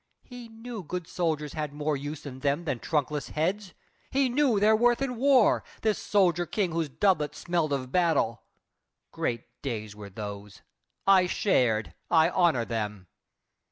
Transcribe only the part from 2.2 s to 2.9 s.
in them Than